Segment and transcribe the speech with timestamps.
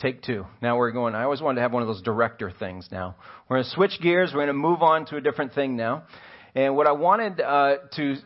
[0.00, 0.46] Take two.
[0.62, 3.16] Now we're going, I always wanted to have one of those director things now.
[3.48, 4.30] We're going to switch gears.
[4.32, 6.04] We're going to move on to a different thing now.
[6.54, 8.16] And what I wanted uh, to,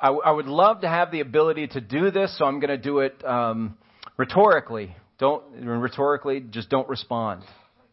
[0.00, 2.78] I, I, would love to have the ability to do this, so I'm going to
[2.78, 3.76] do it um,
[4.16, 4.96] rhetorically.
[5.18, 7.42] Don't, rhetorically, just don't respond.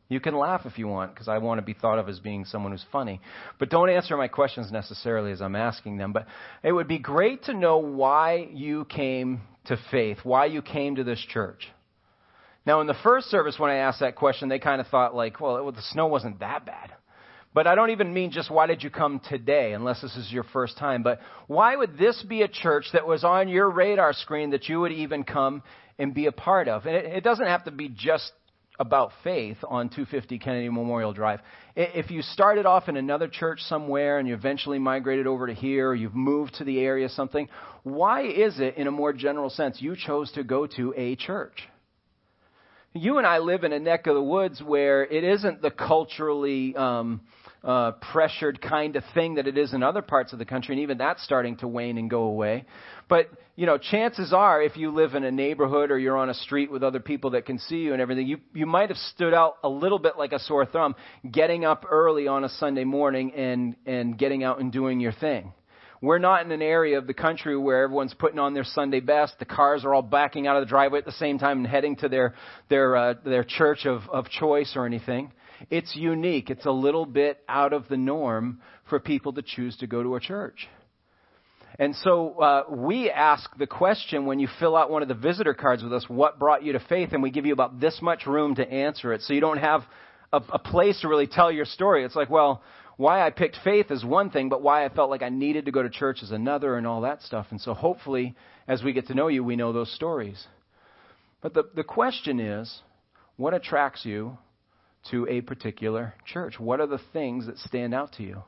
[0.07, 2.45] You can laugh if you want, because I want to be thought of as being
[2.45, 3.19] someone who's funny.
[3.59, 6.13] But don't answer my questions necessarily as I'm asking them.
[6.13, 6.25] But
[6.63, 11.03] it would be great to know why you came to faith, why you came to
[11.03, 11.67] this church.
[12.65, 15.39] Now, in the first service, when I asked that question, they kind of thought, like,
[15.39, 16.93] well, the snow wasn't that bad.
[17.53, 20.43] But I don't even mean just why did you come today, unless this is your
[20.43, 21.03] first time.
[21.03, 24.81] But why would this be a church that was on your radar screen that you
[24.81, 25.63] would even come
[25.97, 26.85] and be a part of?
[26.85, 28.33] And it, it doesn't have to be just
[28.77, 31.39] about faith on 250 Kennedy Memorial Drive.
[31.77, 35.89] If you started off in another church somewhere and you eventually migrated over to here,
[35.89, 37.47] or you've moved to the area, something,
[37.83, 41.69] why is it, in a more general sense, you chose to go to a church?
[42.97, 46.73] You and I live in a neck of the woods where it isn't the culturally
[46.77, 47.19] um,
[47.61, 50.81] uh, pressured kind of thing that it is in other parts of the country, and
[50.81, 52.63] even that's starting to wane and go away.
[53.09, 56.33] But you know, chances are, if you live in a neighborhood or you're on a
[56.33, 59.33] street with other people that can see you and everything, you you might have stood
[59.33, 60.95] out a little bit like a sore thumb,
[61.29, 65.51] getting up early on a Sunday morning and and getting out and doing your thing.
[66.05, 69.39] We're not in an area of the country where everyone's putting on their Sunday best.
[69.39, 71.95] The cars are all backing out of the driveway at the same time and heading
[71.97, 72.35] to their
[72.69, 75.33] their uh, their church of of choice or anything.
[75.71, 76.51] It's unique.
[76.51, 80.15] It's a little bit out of the norm for people to choose to go to
[80.15, 80.67] a church.
[81.79, 85.55] And so uh, we ask the question when you fill out one of the visitor
[85.55, 87.09] cards with us, what brought you to faith?
[87.13, 89.21] And we give you about this much room to answer it.
[89.23, 89.81] So you don't have
[90.31, 92.05] a, a place to really tell your story.
[92.05, 92.61] It's like, well,
[92.97, 95.71] why I picked faith is one thing, but why I felt like I needed to
[95.71, 97.47] go to church is another and all that stuff.
[97.51, 98.35] And so hopefully,
[98.67, 100.45] as we get to know you, we know those stories.
[101.41, 102.81] But the, the question is,
[103.37, 104.37] what attracts you
[105.11, 106.59] to a particular church?
[106.59, 108.43] What are the things that stand out to you?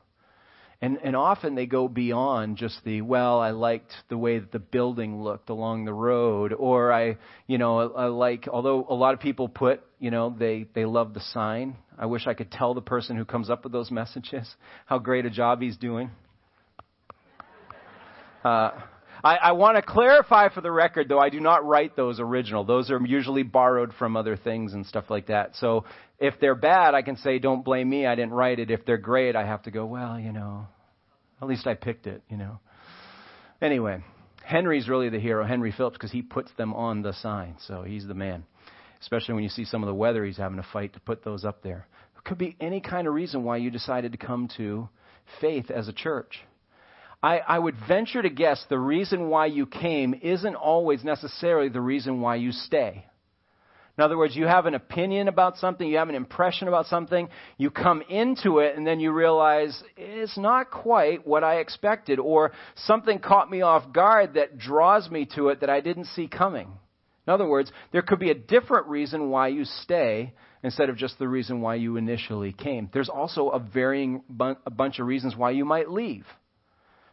[0.80, 4.60] And, and often they go beyond just the, well, I liked the way that the
[4.60, 7.18] building looked along the road, or I,
[7.48, 10.86] you know, I, I like, although a lot of people put, you know, they, they
[10.86, 11.76] love the sign.
[11.98, 14.48] I wish I could tell the person who comes up with those messages
[14.86, 16.12] how great a job he's doing.
[18.44, 18.72] Uh,
[19.24, 22.64] I, I want to clarify for the record, though, I do not write those original.
[22.64, 25.56] Those are usually borrowed from other things and stuff like that.
[25.56, 25.86] So
[26.20, 28.72] if they're bad, I can say, don't blame me, I didn't write it.
[28.72, 30.68] If they're great, I have to go, well, you know,
[31.42, 32.60] at least I picked it, you know.
[33.62, 34.04] Anyway,
[34.44, 37.56] Henry's really the hero, Henry Phillips, because he puts them on the sign.
[37.68, 38.46] So he's the man.
[39.02, 41.46] Especially when you see some of the weather he's having to fight to put those
[41.46, 41.88] up there.
[42.16, 44.90] It could be any kind of reason why you decided to come to
[45.40, 46.40] faith as a church.
[47.22, 51.82] I, I would venture to guess the reason why you came isn't always necessarily the
[51.82, 53.06] reason why you stay.
[53.98, 57.30] In other words, you have an opinion about something, you have an impression about something,
[57.58, 62.52] you come into it, and then you realize it's not quite what I expected, or
[62.76, 66.74] something caught me off guard that draws me to it that I didn't see coming.
[67.28, 70.34] In other words, there could be a different reason why you stay
[70.64, 72.90] instead of just the reason why you initially came.
[72.94, 76.26] There's also a varying bu- a bunch of reasons why you might leave.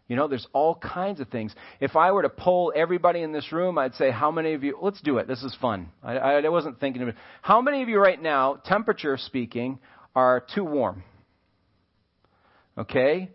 [0.06, 1.54] You know, there's all kinds of things.
[1.80, 4.78] If I were to poll everybody in this room, I'd say, how many of you,
[4.80, 5.26] let's do it.
[5.26, 5.88] This is fun.
[6.02, 7.16] I, I wasn't thinking of it.
[7.42, 9.78] How many of you right now, temperature speaking,
[10.14, 11.02] are too warm?
[12.76, 13.30] Okay?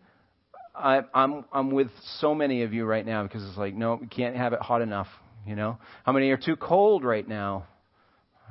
[0.75, 1.89] I, I'm, I'm with
[2.19, 4.81] so many of you right now because it's like, no, we can't have it hot
[4.81, 5.07] enough.
[5.49, 5.79] You know?
[6.03, 7.65] How many are too cold right now?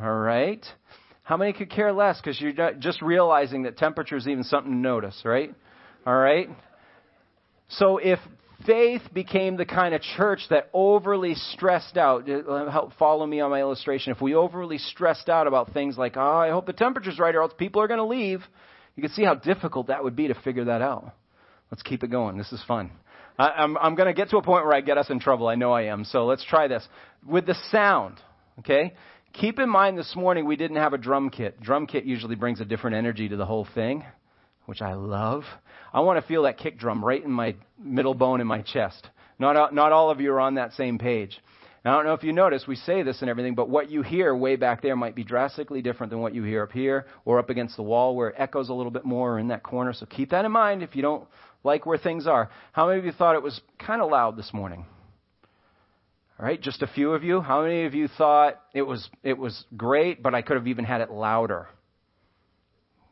[0.02, 0.66] All right?
[1.22, 4.76] How many could care less because you're just realizing that temperature is even something to
[4.76, 5.54] notice, right?
[6.04, 6.50] All right?
[7.68, 8.18] So if
[8.66, 13.50] faith became the kind of church that overly stressed out, uh, help follow me on
[13.50, 14.12] my illustration.
[14.12, 17.42] If we overly stressed out about things like, oh, I hope the temperature's right or
[17.42, 18.42] else people are going to leave,
[18.96, 21.14] you can see how difficult that would be to figure that out.
[21.70, 22.38] Let's keep it going.
[22.38, 22.90] This is fun.
[23.38, 25.48] I, I'm, I'm going to get to a point where I get us in trouble.
[25.48, 26.04] I know I am.
[26.04, 26.86] So let's try this.
[27.26, 28.16] With the sound,
[28.60, 28.94] okay?
[29.32, 31.60] Keep in mind this morning we didn't have a drum kit.
[31.60, 34.04] Drum kit usually brings a different energy to the whole thing
[34.68, 35.44] which I love.
[35.94, 39.08] I want to feel that kick drum right in my middle bone in my chest.
[39.38, 41.38] Not, uh, not all of you are on that same page.
[41.86, 44.02] Now, I don't know if you notice, we say this and everything, but what you
[44.02, 47.38] hear way back there might be drastically different than what you hear up here or
[47.38, 49.94] up against the wall where it echoes a little bit more or in that corner.
[49.94, 51.26] So keep that in mind if you don't
[51.64, 52.50] like where things are.
[52.72, 54.86] How many of you thought it was kind of loud this morning?
[56.38, 57.40] All right, just a few of you.
[57.40, 60.84] How many of you thought it was it was great, but I could have even
[60.84, 61.66] had it louder?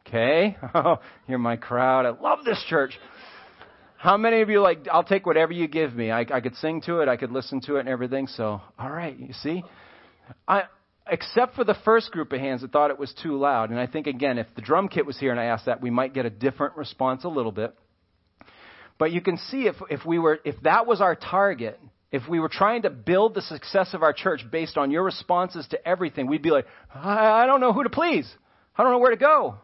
[0.06, 0.56] Okay?
[0.74, 2.06] Oh, you're my crowd.
[2.06, 2.92] I love this church.
[3.96, 6.10] How many of you like, I'll take whatever you give me.
[6.10, 8.26] I, I could sing to it, I could listen to it and everything.
[8.28, 9.64] So, all right, you see?
[10.46, 10.64] I,
[11.08, 13.70] except for the first group of hands that thought it was too loud.
[13.70, 15.90] And I think, again, if the drum kit was here and I asked that, we
[15.90, 17.74] might get a different response a little bit.
[18.98, 21.78] But you can see if, if we were, if that was our target,
[22.12, 25.66] if we were trying to build the success of our church based on your responses
[25.68, 28.32] to everything, we'd be like, I, I don't know who to please.
[28.76, 29.56] I don't know where to go.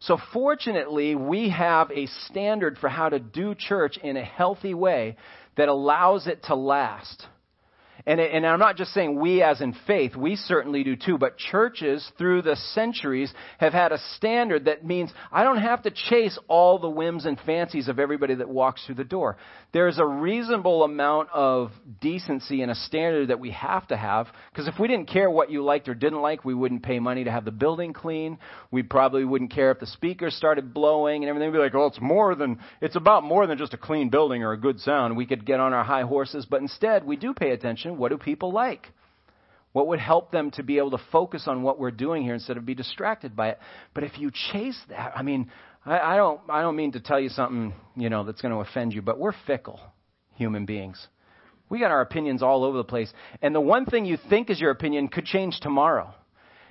[0.00, 5.16] So fortunately, we have a standard for how to do church in a healthy way
[5.56, 7.26] that allows it to last.
[8.06, 11.38] And, and I'm not just saying we as in faith, we certainly do too, but
[11.38, 16.38] churches through the centuries have had a standard that means I don't have to chase
[16.46, 19.38] all the whims and fancies of everybody that walks through the door.
[19.72, 21.70] There's a reasonable amount of
[22.02, 25.50] decency and a standard that we have to have, because if we didn't care what
[25.50, 28.38] you liked or didn't like, we wouldn't pay money to have the building clean.
[28.70, 31.50] We probably wouldn't care if the speakers started blowing and everything.
[31.50, 34.42] We'd be like, oh, it's more than, it's about more than just a clean building
[34.42, 35.16] or a good sound.
[35.16, 38.18] We could get on our high horses, but instead we do pay attention what do
[38.18, 38.88] people like?
[39.72, 42.56] What would help them to be able to focus on what we're doing here instead
[42.56, 43.58] of be distracted by it?
[43.92, 45.50] But if you chase that, I mean,
[45.84, 48.60] I, I don't, I don't mean to tell you something, you know, that's going to
[48.60, 49.80] offend you, but we're fickle
[50.36, 51.04] human beings.
[51.68, 53.12] We got our opinions all over the place.
[53.42, 56.14] And the one thing you think is your opinion could change tomorrow.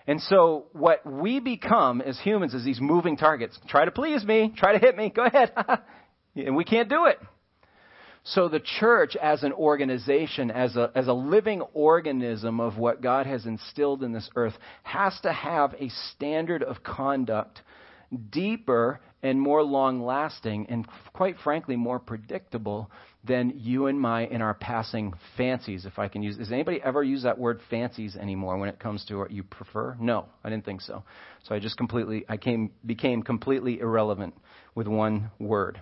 [0.07, 3.57] And so what we become as humans is these moving targets.
[3.67, 4.53] Try to please me.
[4.55, 5.09] Try to hit me.
[5.09, 5.51] Go ahead.
[6.35, 7.19] and we can't do it.
[8.25, 13.25] So the church as an organization, as a, as a living organism of what God
[13.25, 14.53] has instilled in this earth,
[14.83, 17.61] has to have a standard of conduct
[18.31, 22.89] deeper and more long lasting and quite frankly more predictable
[23.23, 27.01] than you and my in our passing fancies if i can use does anybody ever
[27.01, 29.95] use that word fancies anymore when it comes to what you prefer?
[29.99, 31.03] No i didn't think so.
[31.43, 34.35] So i just completely i came became completely irrelevant
[34.75, 35.79] with one word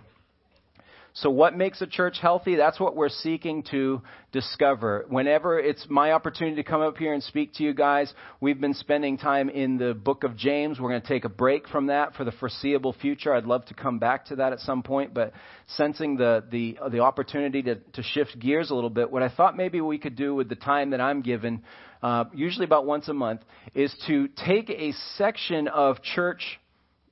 [1.14, 2.56] so, what makes a church healthy?
[2.56, 5.06] That's what we're seeking to discover.
[5.10, 8.74] Whenever it's my opportunity to come up here and speak to you guys, we've been
[8.74, 10.80] spending time in the book of James.
[10.80, 13.34] We're going to take a break from that for the foreseeable future.
[13.34, 15.34] I'd love to come back to that at some point, but
[15.76, 19.58] sensing the, the, the opportunity to, to shift gears a little bit, what I thought
[19.58, 21.64] maybe we could do with the time that I'm given,
[22.02, 23.42] uh, usually about once a month,
[23.76, 26.58] is to take a section of church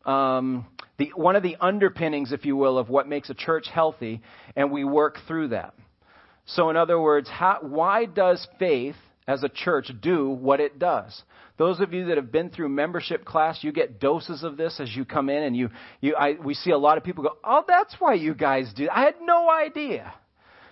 [0.05, 0.65] um,
[0.99, 4.21] the, one of the underpinnings, if you will, of what makes a church healthy,
[4.55, 5.73] and we work through that.
[6.45, 8.95] So, in other words, how, why does faith
[9.27, 11.23] as a church do what it does?
[11.57, 14.93] Those of you that have been through membership class, you get doses of this as
[14.95, 15.69] you come in, and you,
[16.01, 18.89] you I, we see a lot of people go, "Oh, that's why you guys do."
[18.93, 20.13] I had no idea.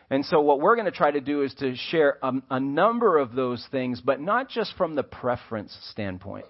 [0.09, 3.17] And so, what we're going to try to do is to share a, a number
[3.17, 6.45] of those things, but not just from the preference standpoint.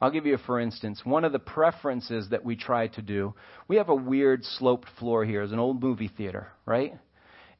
[0.00, 1.00] I'll give you a for instance.
[1.04, 3.34] One of the preferences that we try to do,
[3.66, 5.42] we have a weird sloped floor here.
[5.42, 6.94] It's an old movie theater, right?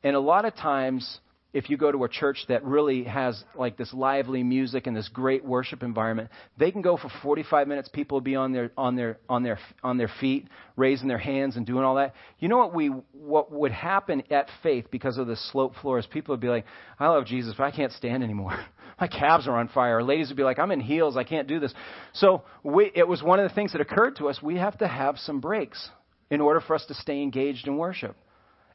[0.05, 1.19] And a lot of times,
[1.53, 5.09] if you go to a church that really has like this lively music and this
[5.09, 7.89] great worship environment, they can go for 45 minutes.
[7.89, 10.47] People will be on their on their on their on their feet,
[10.77, 12.15] raising their hands and doing all that.
[12.39, 16.07] You know what we what would happen at Faith because of the slope floor is
[16.07, 16.67] people would be like,
[17.01, 18.59] "I love Jesus, but I can't stand anymore."
[19.01, 20.03] my calves are on fire.
[20.03, 21.17] Ladies would be like, I'm in heels.
[21.17, 21.73] I can't do this.
[22.13, 24.43] So we, it was one of the things that occurred to us.
[24.43, 25.91] We have to have some breaks
[26.31, 28.17] in order for us to stay engaged in worship.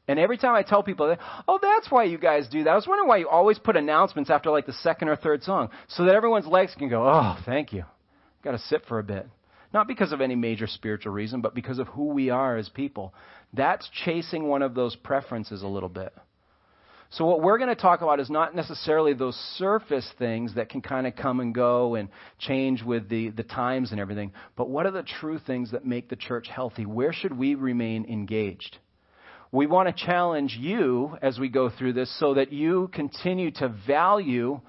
[0.06, 1.16] And every time I tell people,
[1.48, 2.70] oh, that's why you guys do that.
[2.70, 5.70] I was wondering why you always put announcements after like the second or third song,
[5.88, 7.84] so that everyone's legs can go, oh, thank you.
[8.42, 9.26] Got to sit for a bit.
[9.72, 13.14] Not because of any major spiritual reason, but because of who we are as people.
[13.54, 16.12] That's chasing one of those preferences a little bit.
[17.16, 20.82] So, what we're going to talk about is not necessarily those surface things that can
[20.82, 22.08] kind of come and go and
[22.40, 26.08] change with the, the times and everything, but what are the true things that make
[26.08, 26.84] the church healthy?
[26.84, 28.78] Where should we remain engaged?
[29.52, 33.68] We want to challenge you as we go through this so that you continue to
[33.86, 34.60] value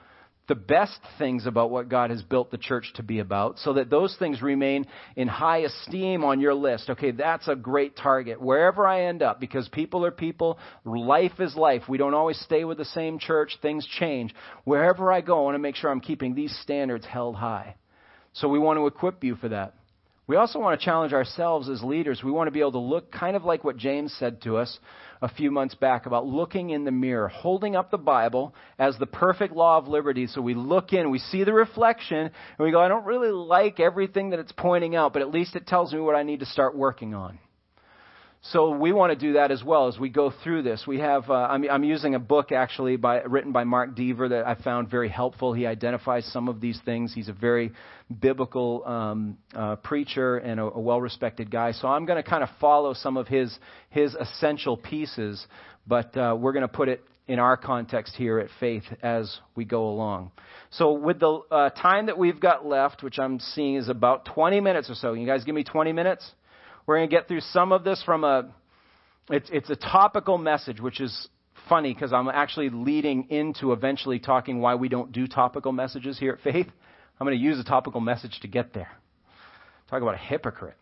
[0.48, 3.90] the best things about what God has built the church to be about so that
[3.90, 4.86] those things remain
[5.16, 6.90] in high esteem on your list.
[6.90, 8.40] Okay, that's a great target.
[8.40, 11.84] Wherever I end up, because people are people, life is life.
[11.90, 14.36] We don't always stay with the same church, things change.
[14.66, 17.76] Wherever I go, I want to make sure I'm keeping these standards held high.
[18.34, 19.74] So we want to equip you for that.
[20.28, 22.22] We also want to challenge ourselves as leaders.
[22.24, 24.80] We want to be able to look kind of like what James said to us
[25.22, 29.06] a few months back about looking in the mirror, holding up the Bible as the
[29.06, 30.28] perfect law of liberty.
[30.28, 33.80] So we look in, we see the reflection, and we go, I don't really like
[33.80, 36.46] everything that it's pointing out, but at least it tells me what I need to
[36.46, 37.40] start working on.
[38.52, 40.86] So we want to do that as well as we go through this.
[40.86, 44.46] We have, uh, I'm, I'm, using a book actually by, written by Mark Dever that
[44.46, 45.52] I found very helpful.
[45.52, 47.12] He identifies some of these things.
[47.12, 47.72] He's a very
[48.20, 51.72] biblical um, uh, preacher and a, a well-respected guy.
[51.72, 53.58] So I'm going to kind of follow some of his
[53.90, 55.44] his essential pieces,
[55.88, 59.66] but uh, we're going to put it in our context here at Faith as we
[59.66, 60.30] go along.
[60.70, 64.60] So, with the uh, time that we've got left, which I'm seeing is about 20
[64.60, 66.32] minutes or so, you guys give me 20 minutes?
[66.86, 68.52] We're going to get through some of this from a,
[69.30, 71.28] it's, it's a topical message, which is
[71.68, 76.34] funny because I'm actually leading into eventually talking why we don't do topical messages here
[76.34, 76.68] at Faith.
[77.20, 78.90] I'm going to use a topical message to get there.
[79.90, 80.78] Talk about a hypocrite.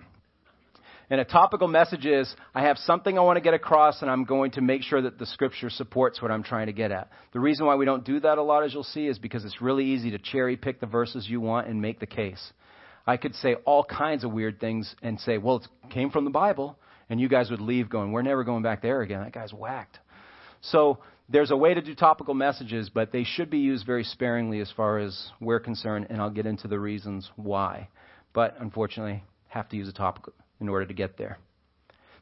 [1.10, 4.24] And a topical message is I have something I want to get across, and I'm
[4.24, 7.10] going to make sure that the scripture supports what I'm trying to get at.
[7.33, 9.62] The reason why we don't do that a lot, as you'll see, is because it's
[9.62, 12.41] really easy to cherry pick the verses you want and make the case.
[13.05, 16.31] I could say all kinds of weird things and say, well, it came from the
[16.31, 16.77] Bible,
[17.10, 19.22] and you guys would leave going, we're never going back there again.
[19.22, 20.00] That guy's whacked.
[20.62, 24.62] So there's a way to do topical messages, but they should be used very sparingly
[24.62, 27.89] as far as we're concerned, and I'll get into the reasons why.
[28.33, 31.38] But unfortunately, have to use a topic in order to get there.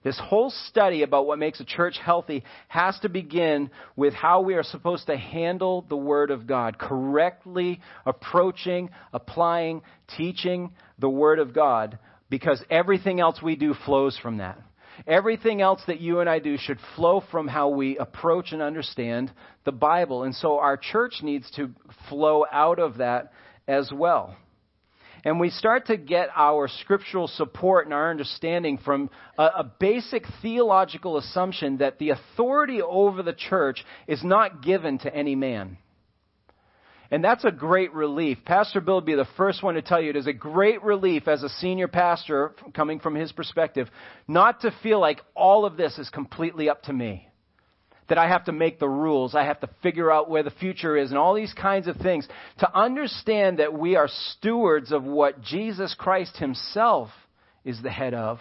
[0.03, 4.55] This whole study about what makes a church healthy has to begin with how we
[4.55, 9.83] are supposed to handle the Word of God, correctly approaching, applying,
[10.17, 14.59] teaching the Word of God, because everything else we do flows from that.
[15.05, 19.31] Everything else that you and I do should flow from how we approach and understand
[19.65, 20.23] the Bible.
[20.23, 21.71] And so our church needs to
[22.09, 23.33] flow out of that
[23.67, 24.35] as well.
[25.23, 30.25] And we start to get our scriptural support and our understanding from a, a, basic
[30.41, 35.77] theological assumption that the authority over the church is not given to any man.
[37.11, 38.39] And that's a great relief.
[38.45, 41.27] Pastor Bill would be the first one to tell you it is a great relief
[41.27, 43.89] as a senior pastor, coming from his perspective,
[44.27, 47.27] not to feel like all of this is completely up to me
[48.11, 49.35] that I have to make the rules.
[49.35, 52.27] I have to figure out where the future is and all these kinds of things.
[52.59, 57.07] To understand that we are stewards of what Jesus Christ himself
[57.63, 58.39] is the head of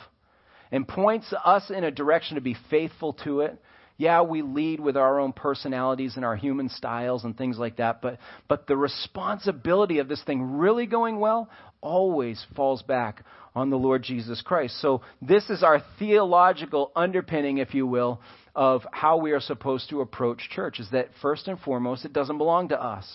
[0.73, 3.63] and points us in a direction to be faithful to it.
[3.97, 8.03] Yeah, we lead with our own personalities and our human styles and things like that,
[8.03, 11.49] but, but the responsibility of this thing really going well
[11.81, 13.23] always falls back
[13.55, 14.81] on the Lord Jesus Christ.
[14.81, 18.21] So this is our theological underpinning, if you will,
[18.55, 22.39] of how we are supposed to approach church is that first and foremost, it doesn't
[22.39, 23.07] belong to us.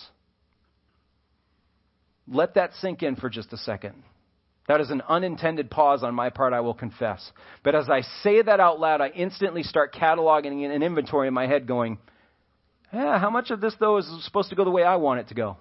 [2.28, 4.02] Let that sink in for just a second.
[4.68, 7.30] That is an unintended pause on my part, I will confess.
[7.62, 11.46] But as I say that out loud, I instantly start cataloging an inventory in my
[11.46, 11.98] head going,
[12.92, 15.28] yeah, how much of this, though, is supposed to go the way I want it
[15.28, 15.56] to go?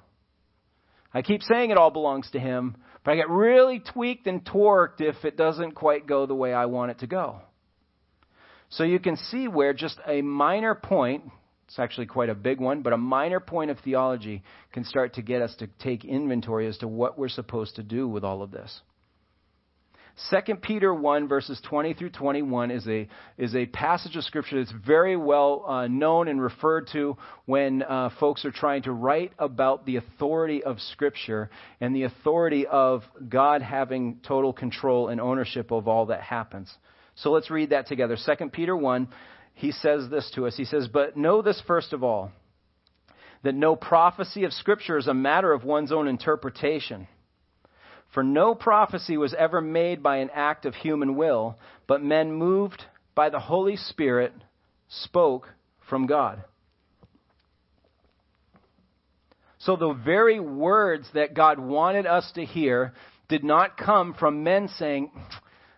[1.14, 5.02] I keep saying it all belongs to Him, but I get really tweaked and torqued
[5.02, 7.42] if it doesn't quite go the way I want it to go.
[8.70, 11.24] So you can see where just a minor point,
[11.68, 15.22] it's actually quite a big one, but a minor point of theology can start to
[15.22, 18.52] get us to take inventory as to what we're supposed to do with all of
[18.52, 18.82] this.
[20.32, 23.08] 2 Peter 1, verses 20 through 21 is a,
[23.38, 28.10] is a passage of Scripture that's very well uh, known and referred to when uh,
[28.18, 31.50] folks are trying to write about the authority of Scripture
[31.82, 36.74] and the authority of God having total control and ownership of all that happens.
[37.16, 38.18] So let's read that together.
[38.18, 39.08] 2 Peter 1,
[39.54, 40.56] he says this to us.
[40.56, 42.32] He says, But know this first of all,
[43.44, 47.08] that no prophecy of Scripture is a matter of one's own interpretation.
[48.14, 51.58] For no prophecy was ever made by an act of human will,
[51.88, 54.34] but men moved by the Holy Spirit
[54.88, 55.48] spoke
[55.90, 56.44] from God.
[59.60, 62.94] So the very words that God wanted us to hear
[63.28, 65.12] did not come from men saying,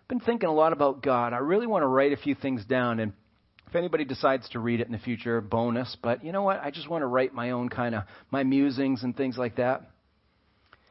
[0.08, 1.32] been thinking a lot about God.
[1.32, 2.98] I really want to write a few things down.
[2.98, 3.12] And
[3.66, 5.96] if anybody decides to read it in the future, bonus.
[6.02, 6.60] But you know what?
[6.62, 9.82] I just want to write my own kind of my musings and things like that.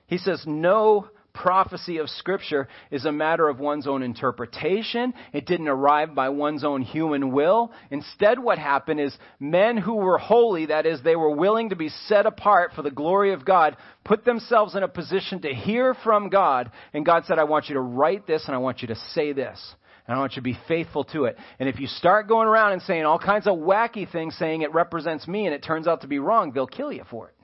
[0.05, 5.13] He says, no prophecy of Scripture is a matter of one's own interpretation.
[5.33, 7.71] It didn't arrive by one's own human will.
[7.91, 11.89] Instead, what happened is men who were holy, that is, they were willing to be
[12.07, 16.29] set apart for the glory of God, put themselves in a position to hear from
[16.29, 16.71] God.
[16.93, 19.31] And God said, I want you to write this and I want you to say
[19.31, 19.75] this.
[20.07, 21.37] And I want you to be faithful to it.
[21.59, 24.73] And if you start going around and saying all kinds of wacky things saying it
[24.73, 27.35] represents me and it turns out to be wrong, they'll kill you for it.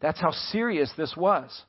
[0.00, 1.64] That's how serious this was.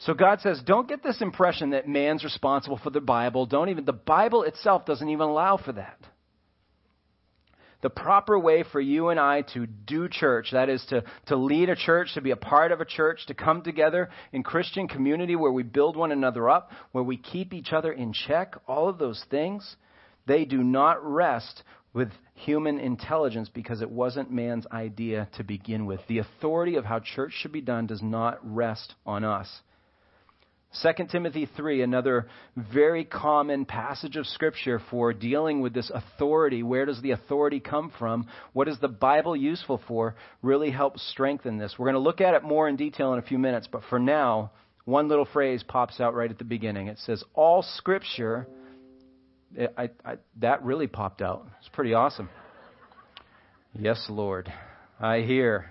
[0.00, 3.46] So God says, don't get this impression that man's responsible for the Bible.
[3.46, 5.98] Don't even, the Bible itself doesn't even allow for that.
[7.80, 11.68] The proper way for you and I to do church, that is to, to lead
[11.68, 15.36] a church, to be a part of a church, to come together in Christian community
[15.36, 18.98] where we build one another up, where we keep each other in check, all of
[18.98, 19.76] those things,
[20.26, 21.62] they do not rest
[21.92, 26.00] with human intelligence because it wasn't man's idea to begin with.
[26.08, 29.48] The authority of how church should be done does not rest on us.
[30.82, 36.62] 2 Timothy 3, another very common passage of Scripture for dealing with this authority.
[36.62, 38.26] Where does the authority come from?
[38.52, 40.14] What is the Bible useful for?
[40.42, 41.74] Really helps strengthen this.
[41.78, 43.98] We're going to look at it more in detail in a few minutes, but for
[43.98, 44.50] now,
[44.84, 46.88] one little phrase pops out right at the beginning.
[46.88, 48.46] It says, All Scripture.
[49.76, 51.46] I, I, that really popped out.
[51.60, 52.28] It's pretty awesome.
[53.74, 54.52] Yes, Lord.
[55.00, 55.70] I hear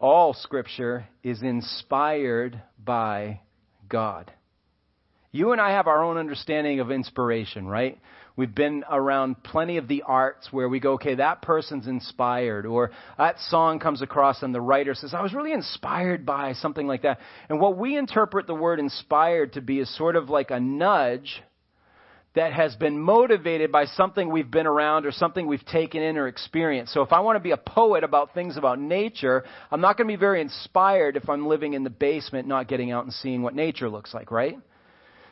[0.00, 3.40] all scripture is inspired by
[3.88, 4.32] God.
[5.30, 8.00] You and I have our own understanding of inspiration, right?
[8.34, 12.90] We've been around plenty of the arts where we go, okay, that person's inspired, or
[13.18, 17.02] that song comes across and the writer says, I was really inspired by something like
[17.02, 17.18] that.
[17.48, 21.42] And what we interpret the word inspired to be is sort of like a nudge
[22.34, 26.28] that has been motivated by something we've been around or something we've taken in or
[26.28, 26.92] experienced.
[26.92, 30.06] So if I want to be a poet about things about nature, I'm not going
[30.06, 33.42] to be very inspired if I'm living in the basement not getting out and seeing
[33.42, 34.56] what nature looks like, right?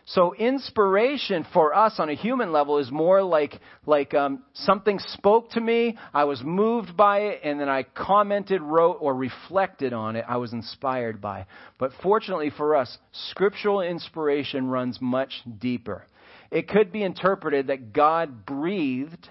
[0.06, 5.50] So inspiration for us on a human level is more like like um, something spoke
[5.50, 10.16] to me, I was moved by it, and then I commented, wrote, or reflected on
[10.16, 10.24] it.
[10.26, 11.44] I was inspired by.
[11.78, 16.06] But fortunately for us, scriptural inspiration runs much deeper.
[16.50, 19.28] It could be interpreted that God breathed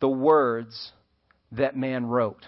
[0.00, 0.92] the words
[1.52, 2.44] that man wrote.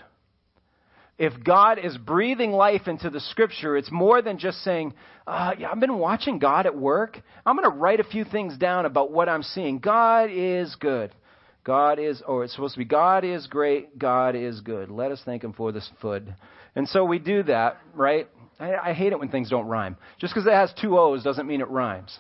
[1.18, 4.92] If God is breathing life into the scripture, it's more than just saying,
[5.26, 7.20] uh, yeah, I've been watching God at work.
[7.44, 9.78] I'm going to write a few things down about what I'm seeing.
[9.78, 11.14] God is good.
[11.64, 13.98] God is, or it's supposed to be, God is great.
[13.98, 14.90] God is good.
[14.90, 16.34] Let us thank Him for this food.
[16.76, 18.28] And so we do that, right?
[18.60, 19.96] I, I hate it when things don't rhyme.
[20.20, 22.16] Just because it has two O's doesn't mean it rhymes.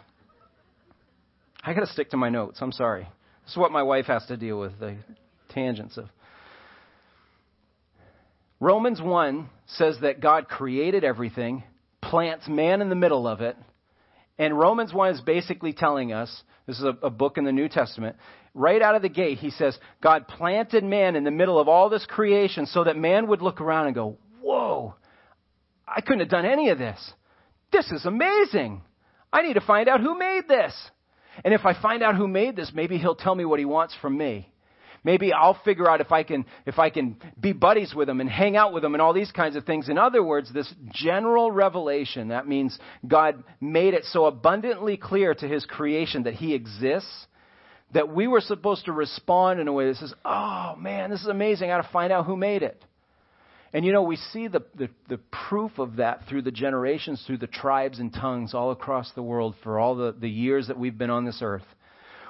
[1.66, 2.58] I got to stick to my notes.
[2.60, 3.08] I'm sorry.
[3.42, 4.96] This is what my wife has to deal with the
[5.48, 6.06] tangents of.
[8.60, 11.64] Romans 1 says that God created everything,
[12.00, 13.56] plants man in the middle of it,
[14.38, 17.68] and Romans 1 is basically telling us this is a, a, book in the New
[17.68, 18.16] Testament.
[18.54, 21.88] Right out of the gate, he says, God planted man in the middle of all
[21.88, 24.94] this creation so that man would look around and go, Whoa,
[25.86, 27.12] I couldn't have done any of this.
[27.72, 28.82] This is amazing.
[29.32, 30.72] I need to find out who made this.
[31.44, 33.94] And if I find out who made this, maybe he'll tell me what he wants
[34.00, 34.52] from me.
[35.04, 38.28] Maybe I'll figure out if I can if I can be buddies with him and
[38.28, 39.88] hang out with him and all these kinds of things.
[39.88, 45.46] In other words, this general revelation, that means God made it so abundantly clear to
[45.46, 47.26] his creation that he exists
[47.92, 51.28] that we were supposed to respond in a way that says, "Oh man, this is
[51.28, 51.70] amazing.
[51.70, 52.84] I got to find out who made it."
[53.72, 57.38] And you know, we see the, the, the, proof of that through the generations, through
[57.38, 60.96] the tribes and tongues all across the world for all the, the years that we've
[60.96, 61.64] been on this earth,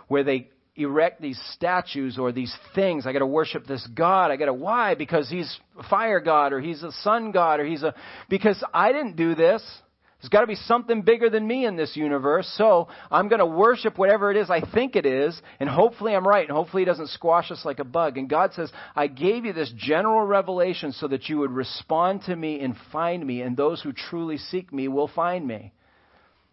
[0.09, 3.07] where they erect these statues or these things.
[3.07, 4.31] I got to worship this God.
[4.31, 4.95] I got to why?
[4.95, 7.95] Because he's a fire god or he's a sun god or he's a
[8.29, 9.63] because I didn't do this.
[10.27, 12.53] There's got to be something bigger than me in this universe.
[12.59, 16.27] So I'm going to worship whatever it is I think it is, and hopefully I'm
[16.27, 18.19] right, and hopefully it doesn't squash us like a bug.
[18.19, 22.35] And God says, I gave you this general revelation so that you would respond to
[22.35, 25.73] me and find me, and those who truly seek me will find me.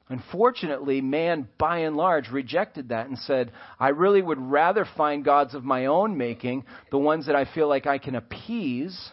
[0.08, 5.56] Unfortunately, man, by and large, rejected that and said, I really would rather find gods
[5.56, 9.10] of my own making, the ones that I feel like I can appease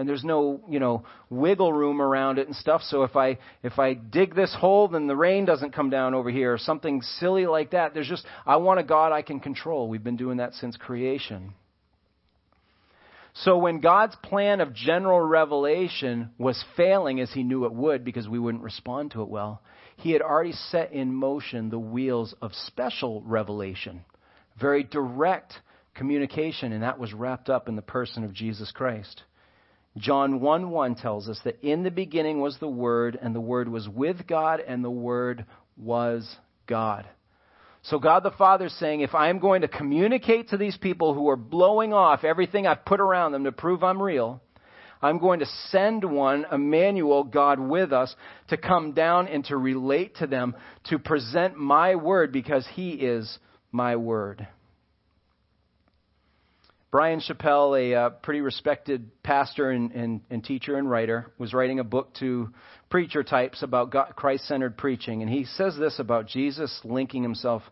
[0.00, 2.80] and there's no you know wiggle room around it and stuff.
[2.82, 6.30] So if i if i dig this hole then the rain doesn't come down over
[6.30, 7.92] here or something silly like that.
[7.92, 9.88] There's just i want a god i can control.
[9.88, 11.52] We've been doing that since creation.
[13.34, 18.26] So when god's plan of general revelation was failing as he knew it would because
[18.26, 19.60] we wouldn't respond to it well
[19.96, 24.02] he had already set in motion the wheels of special revelation
[24.58, 25.52] very direct
[25.94, 29.24] communication and that was wrapped up in the person of jesus christ
[29.96, 33.68] John 1 1 tells us that in the beginning was the Word, and the Word
[33.68, 35.44] was with God, and the Word
[35.76, 37.08] was God.
[37.82, 41.28] So God the Father is saying, if I'm going to communicate to these people who
[41.28, 44.42] are blowing off everything I've put around them to prove I'm real,
[45.02, 48.14] I'm going to send one, Emmanuel, God with us,
[48.48, 50.54] to come down and to relate to them,
[50.90, 53.38] to present my word because he is
[53.72, 54.46] my word.
[56.90, 61.78] Bryan Chapell, a uh, pretty respected pastor and, and, and, teacher and writer, was writing
[61.78, 62.50] a book to
[62.88, 65.22] preacher types about Christ centered preaching.
[65.22, 67.62] And he says this about Jesus linking himself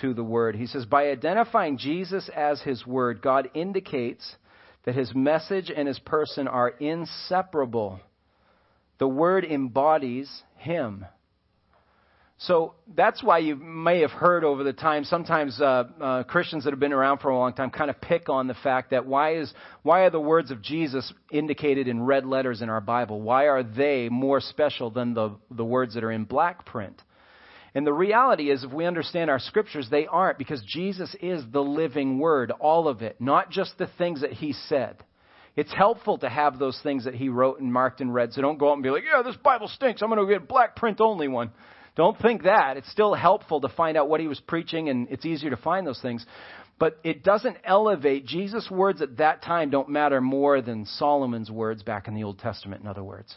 [0.00, 0.54] to the Word.
[0.54, 4.36] He says, By identifying Jesus as his Word, God indicates
[4.84, 7.98] that his message and his person are inseparable.
[8.98, 11.04] The Word embodies him.
[12.46, 16.70] So that's why you may have heard over the time, sometimes uh, uh, Christians that
[16.70, 19.36] have been around for a long time kind of pick on the fact that why,
[19.36, 19.52] is,
[19.82, 23.20] why are the words of Jesus indicated in red letters in our Bible?
[23.20, 27.00] Why are they more special than the, the words that are in black print?
[27.76, 31.62] And the reality is, if we understand our scriptures, they aren't because Jesus is the
[31.62, 34.96] living word, all of it, not just the things that he said.
[35.54, 38.58] It's helpful to have those things that he wrote and marked in red, So don't
[38.58, 40.02] go out and be like, yeah, this Bible stinks.
[40.02, 41.52] I'm going to get a black print only one.
[41.94, 42.76] Don't think that.
[42.76, 45.86] It's still helpful to find out what he was preaching, and it's easier to find
[45.86, 46.24] those things.
[46.78, 48.26] But it doesn't elevate.
[48.26, 52.38] Jesus' words at that time don't matter more than Solomon's words back in the Old
[52.38, 53.36] Testament, in other words.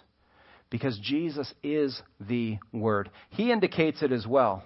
[0.69, 3.11] Because Jesus is the Word.
[3.29, 4.63] He indicates it as well.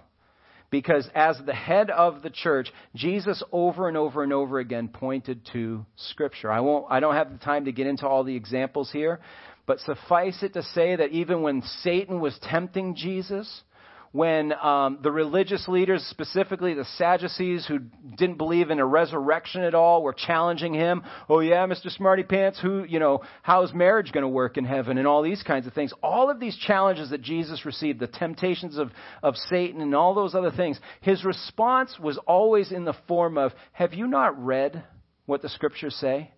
[0.71, 5.41] Because as the head of the church, Jesus over and over and over again pointed
[5.54, 6.52] to Scripture.
[6.52, 9.19] I, won't, I don't have the time to get into all the examples here,
[9.65, 13.63] but suffice it to say that even when Satan was tempting Jesus,
[14.12, 19.76] when um, the religious leaders, specifically the Sadducees, who didn't believe in a resurrection at
[19.76, 21.04] all, were challenging him.
[21.28, 21.89] Oh yeah, Mr.
[21.89, 25.43] Smarty Pants, who you know, how's marriage going to work in heaven, and all these
[25.43, 25.93] kinds of things.
[26.02, 28.91] All of these challenges that Jesus received, the temptations of
[29.22, 33.52] of Satan, and all those other things, his response was always in the form of,
[33.74, 34.84] "Have you not read
[35.26, 36.32] what the Scriptures say?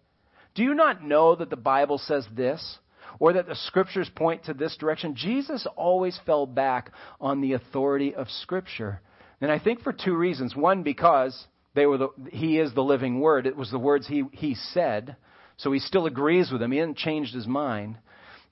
[0.55, 2.79] Do you not know that the Bible says this?"
[3.19, 5.15] Or that the scriptures point to this direction.
[5.15, 9.01] Jesus always fell back on the authority of scripture.
[9.39, 10.55] And I think for two reasons.
[10.55, 13.47] One, because they were the, he is the living word.
[13.47, 15.15] It was the words he, he said.
[15.57, 16.71] So he still agrees with them.
[16.71, 17.97] He hasn't changed his mind.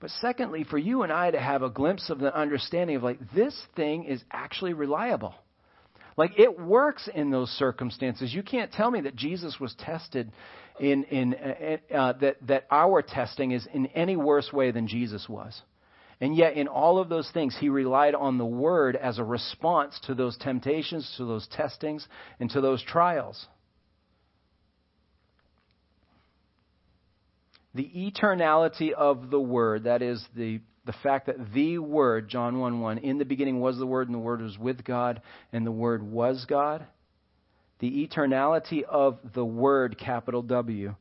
[0.00, 3.18] But secondly, for you and I to have a glimpse of the understanding of like,
[3.34, 5.34] this thing is actually reliable.
[6.20, 8.34] Like it works in those circumstances.
[8.34, 10.30] You can't tell me that Jesus was tested
[10.78, 15.30] in, in uh, uh, that that our testing is in any worse way than Jesus
[15.30, 15.58] was.
[16.20, 19.98] And yet, in all of those things, he relied on the word as a response
[20.08, 22.06] to those temptations, to those testings,
[22.38, 23.46] and to those trials.
[27.74, 32.80] The eternality of the word, that is, the the fact that the Word, John 1
[32.80, 35.20] 1, in the beginning was the Word, and the Word was with God,
[35.52, 36.86] and the Word was God.
[37.80, 40.94] The eternality of the Word, capital W,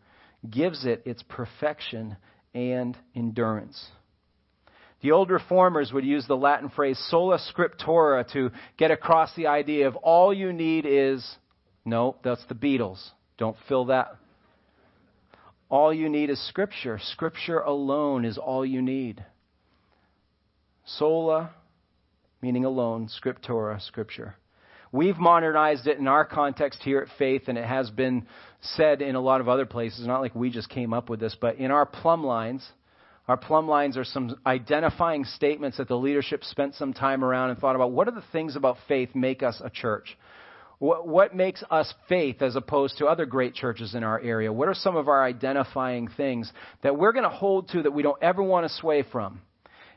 [0.50, 2.18] gives it its perfection
[2.54, 3.90] and endurance.
[5.02, 9.88] The old reformers would use the Latin phrase sola scriptura to get across the idea
[9.88, 11.26] of all you need is,
[11.86, 13.02] no, that's the Beatles.
[13.38, 14.18] Don't fill that.
[15.70, 17.00] All you need is Scripture.
[17.02, 19.24] Scripture alone is all you need.
[20.98, 21.52] Sola,
[22.42, 24.36] meaning alone, scriptura, scripture.
[24.92, 28.26] We've modernized it in our context here at Faith, and it has been
[28.62, 30.08] said in a lot of other places.
[30.08, 32.68] Not like we just came up with this, but in our plumb lines,
[33.28, 37.60] our plumb lines are some identifying statements that the leadership spent some time around and
[37.60, 40.18] thought about what are the things about faith make us a church?
[40.80, 44.52] What, what makes us faith as opposed to other great churches in our area?
[44.52, 48.02] What are some of our identifying things that we're going to hold to that we
[48.02, 49.42] don't ever want to sway from?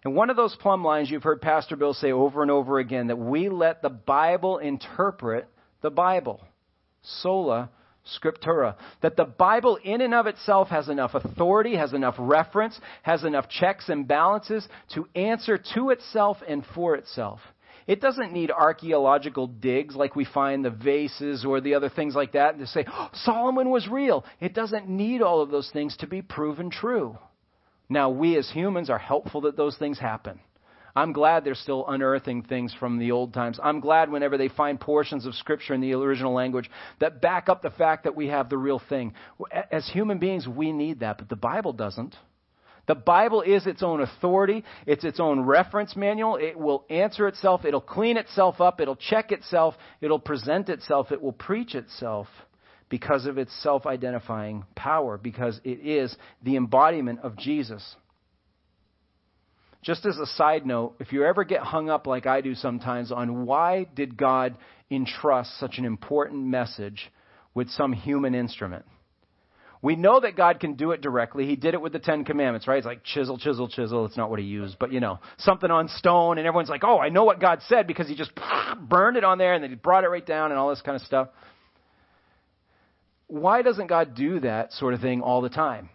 [0.05, 3.07] And one of those plumb lines you've heard Pastor Bill say over and over again
[3.07, 5.49] that we let the Bible interpret
[5.81, 6.41] the Bible.
[7.03, 7.71] Sola
[8.05, 8.75] scriptura.
[9.03, 13.49] That the Bible in and of itself has enough authority, has enough reference, has enough
[13.49, 17.41] checks and balances to answer to itself and for itself.
[17.87, 22.33] It doesn't need archaeological digs like we find the vases or the other things like
[22.33, 24.25] that to say, oh, Solomon was real.
[24.41, 27.19] It doesn't need all of those things to be proven true.
[27.93, 30.41] Now, we as humans are helpful that those things happen.
[30.97, 33.61] I'm glad they're still unearthing things from the old times.
[33.63, 37.61] I'm glad whenever they find portions of Scripture in the original language that back up
[37.61, 39.13] the fact that we have the real thing.
[39.71, 42.17] As human beings, we need that, but the Bible doesn't.
[42.87, 44.65] The Bible is its own authority.
[44.87, 46.37] It's its own reference manual.
[46.37, 47.67] It will answer itself.
[47.67, 48.81] It'll clean itself up.
[48.81, 49.75] It'll check itself.
[50.01, 51.13] It'll present itself.
[51.13, 52.27] It will preach itself
[52.93, 57.97] because of its self identifying power, because it is the embodiment of Jesus.
[59.81, 63.11] Just as a side note, if you ever get hung up like I do sometimes
[63.11, 64.59] on why did God
[64.91, 67.11] entrust such an important message
[67.55, 68.85] with some human instrument?
[69.81, 71.47] We know that God can do it directly.
[71.47, 72.77] He did it with the Ten Commandments, right?
[72.77, 74.05] It's like chisel, chisel, chisel.
[74.05, 76.99] It's not what he used, but you know, something on stone, and everyone's like, oh,
[76.99, 78.33] I know what God said because he just
[78.83, 80.95] burned it on there and then he brought it right down and all this kind
[80.95, 81.29] of stuff
[83.33, 85.89] why doesn't God do that sort of thing all the time?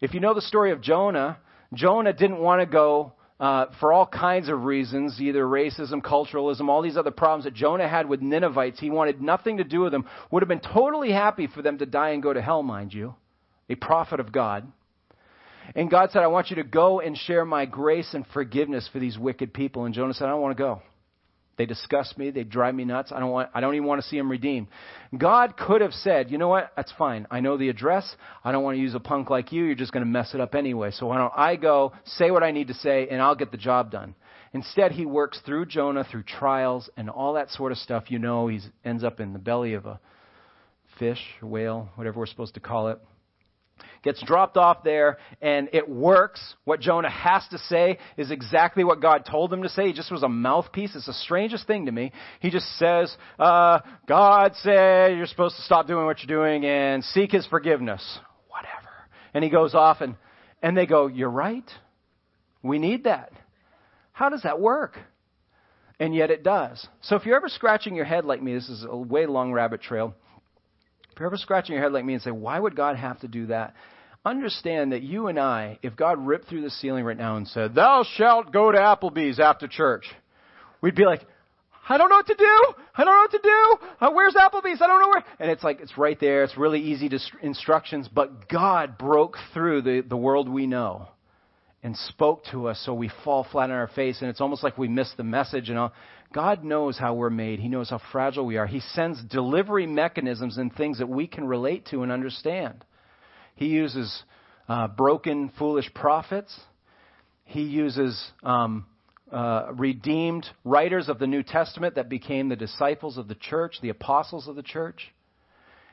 [0.00, 1.38] If you know the story of Jonah,
[1.74, 6.80] Jonah didn't want to go uh, for all kinds of reasons, either racism, culturalism, all
[6.80, 8.78] these other problems that Jonah had with Ninevites.
[8.78, 10.06] He wanted nothing to do with them.
[10.30, 13.16] Would have been totally happy for them to die and go to hell, mind you.
[13.68, 14.70] A prophet of God.
[15.74, 19.00] And God said, I want you to go and share my grace and forgiveness for
[19.00, 19.86] these wicked people.
[19.86, 20.82] And Jonah said, I don't want to go.
[21.56, 22.30] They disgust me.
[22.30, 23.12] They drive me nuts.
[23.12, 24.68] I don't want, I don't even want to see them redeemed.
[25.16, 26.72] God could have said, you know what?
[26.76, 27.26] That's fine.
[27.30, 28.14] I know the address.
[28.44, 29.64] I don't want to use a punk like you.
[29.64, 30.90] You're just going to mess it up anyway.
[30.90, 33.56] So why don't I go, say what I need to say, and I'll get the
[33.56, 34.14] job done.
[34.52, 38.04] Instead, he works through Jonah, through trials, and all that sort of stuff.
[38.08, 39.98] You know, he ends up in the belly of a
[40.98, 42.98] fish, whale, whatever we're supposed to call it
[44.02, 46.40] gets dropped off there, and it works.
[46.64, 49.88] What Jonah has to say is exactly what God told him to say.
[49.88, 50.94] He just was a mouthpiece.
[50.94, 52.12] It's the strangest thing to me.
[52.40, 57.02] He just says, uh, God said you're supposed to stop doing what you're doing and
[57.04, 58.18] seek his forgiveness.
[58.48, 58.94] Whatever.
[59.34, 60.14] And he goes off, and,
[60.62, 61.68] and they go, You're right.
[62.62, 63.32] We need that.
[64.12, 64.98] How does that work?
[65.98, 66.86] And yet it does.
[67.02, 69.82] So if you're ever scratching your head like me, this is a way long rabbit
[69.82, 70.14] trail.
[71.24, 73.74] Ever scratching your head like me and say, why would God have to do that?
[74.24, 77.74] Understand that you and I, if God ripped through the ceiling right now and said,
[77.74, 80.04] thou shalt go to Applebee's after church,
[80.80, 81.22] we'd be like,
[81.88, 82.74] I don't know what to do.
[82.96, 83.76] I don't know what to do.
[84.00, 84.82] Uh, where's Applebee's?
[84.82, 85.24] I don't know where.
[85.38, 86.42] And it's like, it's right there.
[86.42, 88.08] It's really easy to instructions.
[88.12, 91.08] But God broke through the, the world we know
[91.84, 94.20] and spoke to us so we fall flat on our face.
[94.20, 95.92] And it's almost like we miss the message and all.
[96.36, 97.60] God knows how we're made.
[97.60, 98.66] He knows how fragile we are.
[98.66, 102.84] He sends delivery mechanisms and things that we can relate to and understand.
[103.54, 104.22] He uses
[104.68, 106.54] uh, broken, foolish prophets.
[107.46, 108.84] He uses um,
[109.32, 113.88] uh, redeemed writers of the New Testament that became the disciples of the church, the
[113.88, 115.14] apostles of the church.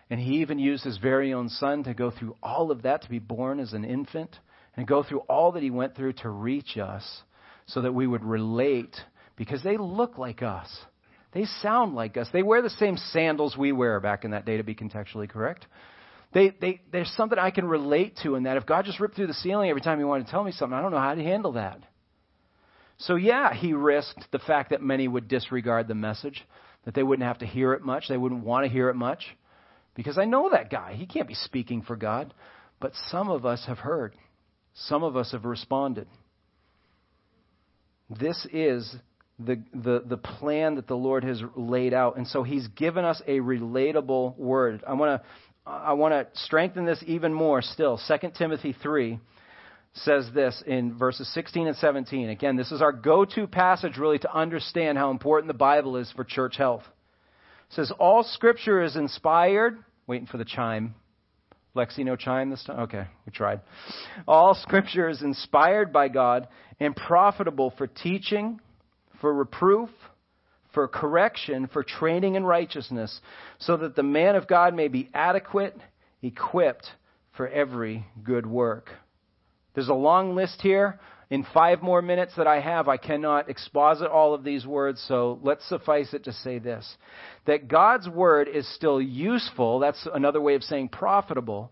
[0.09, 3.09] And he even used his very own son to go through all of that, to
[3.09, 4.35] be born as an infant,
[4.75, 7.21] and go through all that he went through to reach us
[7.65, 8.97] so that we would relate
[9.35, 10.69] because they look like us.
[11.33, 12.27] They sound like us.
[12.31, 15.65] They wear the same sandals we wear back in that day, to be contextually correct.
[16.33, 18.57] They, they, there's something I can relate to in that.
[18.57, 20.77] If God just ripped through the ceiling every time He wanted to tell me something,
[20.77, 21.79] I don't know how to handle that.
[22.97, 26.43] So, yeah, He risked the fact that many would disregard the message,
[26.85, 29.25] that they wouldn't have to hear it much, they wouldn't want to hear it much.
[29.95, 30.93] Because I know that guy.
[30.93, 32.33] He can't be speaking for God.
[32.79, 34.13] But some of us have heard,
[34.73, 36.07] some of us have responded.
[38.09, 38.93] This is
[39.45, 42.17] the, the, the plan that the Lord has laid out.
[42.17, 44.83] And so he's given us a relatable word.
[44.87, 45.27] I want to
[45.65, 47.97] I want to strengthen this even more still.
[48.05, 49.19] 2 Timothy 3
[49.93, 52.29] says this in verses 16 and 17.
[52.29, 56.11] Again, this is our go to passage really to understand how important the Bible is
[56.15, 56.83] for church health.
[57.69, 59.77] It says, All scripture is inspired.
[60.05, 60.95] Waiting for the chime.
[61.75, 62.81] Lexi, no chime this time?
[62.81, 63.61] Okay, we tried.
[64.27, 66.47] All scripture is inspired by God
[66.79, 68.59] and profitable for teaching
[69.23, 69.89] for reproof,
[70.73, 73.21] for correction, for training in righteousness,
[73.57, 75.77] so that the man of God may be adequate,
[76.21, 76.85] equipped
[77.37, 78.89] for every good work.
[79.75, 80.99] There's a long list here.
[81.29, 85.39] In five more minutes that I have, I cannot exposit all of these words, so
[85.41, 86.97] let's suffice it to say this
[87.45, 89.79] that God's word is still useful.
[89.79, 91.71] That's another way of saying profitable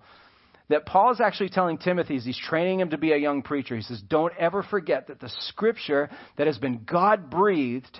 [0.72, 3.76] that Paul is actually telling Timothy as he's training him to be a young preacher.
[3.76, 8.00] He says, Don't ever forget that the scripture that has been God breathed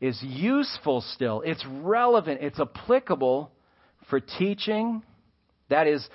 [0.00, 1.42] is useful still.
[1.44, 2.40] It's relevant.
[2.42, 3.50] It's applicable
[4.08, 5.02] for teaching.
[5.68, 6.08] That is,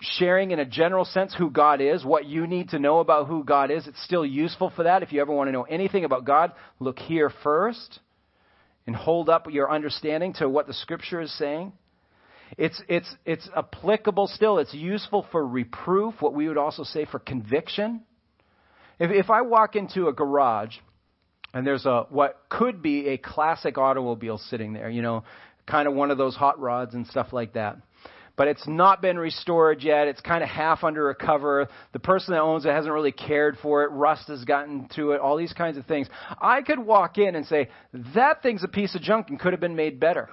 [0.00, 3.44] sharing in a general sense who God is, what you need to know about who
[3.44, 3.86] God is.
[3.86, 5.02] It's still useful for that.
[5.02, 8.00] If you ever want to know anything about God, look here first
[8.86, 11.72] and hold up your understanding to what the scripture is saying.
[12.58, 14.58] It's, it's, it's applicable still.
[14.58, 18.02] It's useful for reproof, what we would also say for conviction.
[18.98, 20.76] If, if I walk into a garage
[21.54, 25.24] and there's a what could be a classic automobile sitting there, you know,
[25.66, 27.78] kind of one of those hot rods and stuff like that.
[28.36, 30.08] But it's not been restored yet.
[30.08, 31.68] It's kind of half under a cover.
[31.92, 33.88] The person that owns it hasn't really cared for it.
[33.88, 35.20] Rust has gotten to it.
[35.20, 36.08] All these kinds of things.
[36.40, 37.68] I could walk in and say,
[38.14, 40.30] that thing's a piece of junk and could have been made better.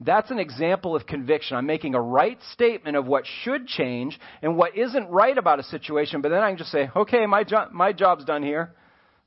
[0.00, 1.56] That's an example of conviction.
[1.56, 5.62] I'm making a right statement of what should change and what isn't right about a
[5.64, 8.72] situation, but then I can just say, okay, my, jo- my job's done here.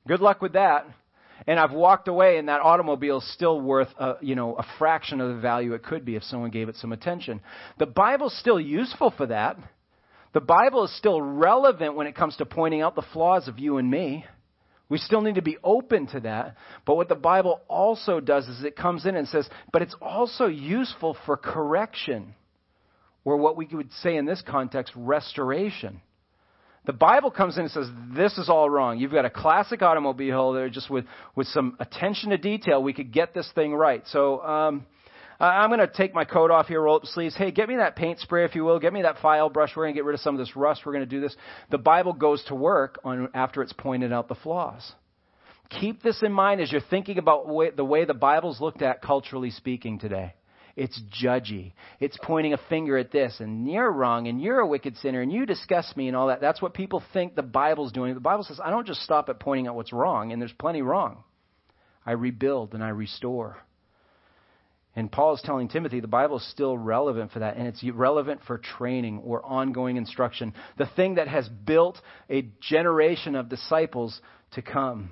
[0.07, 0.87] Good luck with that.
[1.45, 5.19] And I've walked away, and that automobile is still worth, a, you know, a fraction
[5.21, 7.41] of the value it could be if someone gave it some attention.
[7.77, 9.57] The Bible's still useful for that.
[10.33, 13.77] The Bible is still relevant when it comes to pointing out the flaws of you
[13.77, 14.25] and me.
[14.89, 16.55] We still need to be open to that.
[16.85, 20.45] But what the Bible also does is it comes in and says, but it's also
[20.47, 22.35] useful for correction,
[23.23, 26.01] or what we would say in this context, restoration.
[26.85, 28.99] The Bible comes in and says, this is all wrong.
[28.99, 33.13] You've got a classic automobile there, just with, with some attention to detail, we could
[33.13, 34.03] get this thing right.
[34.07, 34.85] So, um,
[35.43, 37.35] I'm going to take my coat off here, roll up the sleeves.
[37.35, 38.79] Hey, get me that paint spray, if you will.
[38.79, 39.71] Get me that file brush.
[39.75, 40.83] We're going to get rid of some of this rust.
[40.85, 41.35] We're going to do this.
[41.69, 44.93] The Bible goes to work on after it's pointed out the flaws.
[45.81, 49.51] keep this in mind as you're thinking about the way the Bible's looked at culturally
[49.51, 50.33] speaking today.
[50.75, 51.73] It's judgy.
[51.99, 55.31] It's pointing a finger at this, and you're wrong, and you're a wicked sinner, and
[55.31, 56.41] you disgust me, and all that.
[56.41, 58.13] That's what people think the Bible's doing.
[58.13, 60.81] The Bible says, I don't just stop at pointing out what's wrong, and there's plenty
[60.81, 61.23] wrong.
[62.05, 63.57] I rebuild and I restore.
[64.95, 68.41] And Paul is telling Timothy the Bible is still relevant for that, and it's relevant
[68.45, 70.53] for training or ongoing instruction.
[70.77, 74.19] The thing that has built a generation of disciples
[74.51, 75.09] to come.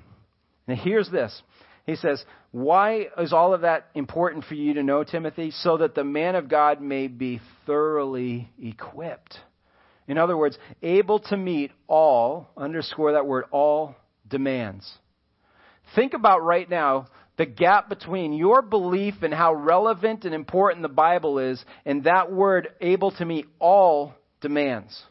[0.68, 1.42] Now, here's this.
[1.84, 5.50] He says, Why is all of that important for you to know, Timothy?
[5.50, 9.36] So that the man of God may be thoroughly equipped.
[10.06, 13.96] In other words, able to meet all, underscore that word, all
[14.28, 14.90] demands.
[15.94, 20.88] Think about right now the gap between your belief and how relevant and important the
[20.88, 25.02] Bible is and that word able to meet all demands.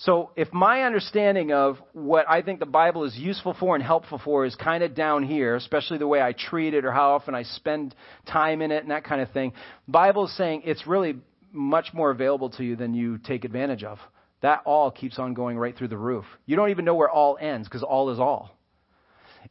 [0.00, 4.20] So, if my understanding of what I think the Bible is useful for and helpful
[4.22, 7.34] for is kind of down here, especially the way I treat it or how often
[7.34, 9.54] I spend time in it and that kind of thing,
[9.88, 11.16] Bible is saying it's really
[11.50, 13.98] much more available to you than you take advantage of.
[14.40, 16.24] That all keeps on going right through the roof.
[16.46, 18.56] You don't even know where all ends because all is all.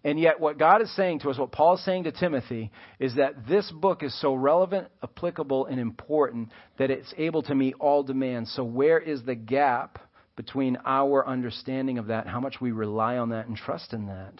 [0.03, 3.15] And yet, what God is saying to us, what Paul is saying to Timothy, is
[3.15, 8.03] that this book is so relevant, applicable, and important that it's able to meet all
[8.03, 8.53] demands.
[8.53, 9.99] So, where is the gap
[10.35, 14.33] between our understanding of that how much we rely on that and trust in that?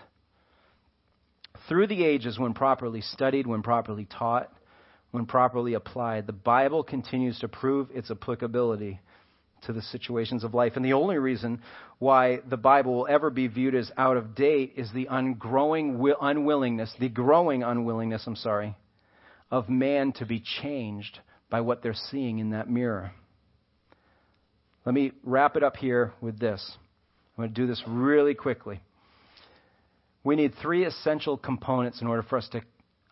[1.67, 4.51] Through the ages, when properly studied, when properly taught,
[5.12, 8.99] when properly applied, the Bible continues to prove its applicability
[9.63, 10.74] to the situations of life.
[10.76, 11.62] And the only reason
[12.00, 16.93] why the Bible will ever be viewed as out of date is the ungrowing unwillingness,
[17.00, 18.76] the growing unwillingness, I'm sorry,
[19.52, 23.12] of man to be changed by what they're seeing in that mirror.
[24.86, 26.78] Let me wrap it up here with this.
[27.38, 28.82] I'm going to do this really quickly.
[30.24, 32.62] We need three essential components in order for us to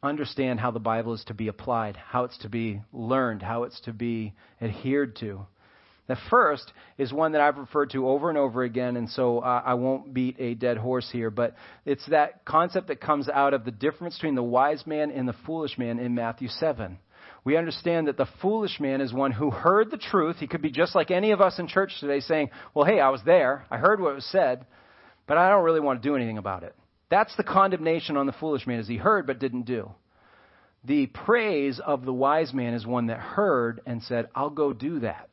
[0.04, 3.80] understand how the Bible is to be applied, how it's to be learned, how it's
[3.82, 5.46] to be adhered to.
[6.08, 9.64] The first is one that I've referred to over and over again, and so uh,
[9.66, 13.66] I won't beat a dead horse here, but it's that concept that comes out of
[13.66, 17.00] the difference between the wise man and the foolish man in Matthew 7.
[17.44, 20.38] We understand that the foolish man is one who heard the truth.
[20.38, 23.10] He could be just like any of us in church today saying, Well, hey, I
[23.10, 23.66] was there.
[23.72, 24.66] I heard what was said,
[25.28, 26.76] but I don't really want to do anything about it.
[27.10, 29.92] That's the condemnation on the foolish man, is he heard but didn't do.
[30.84, 35.00] The praise of the wise man is one that heard and said, I'll go do
[35.00, 35.30] that.